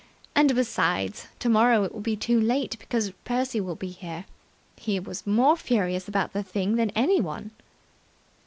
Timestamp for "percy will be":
3.23-3.89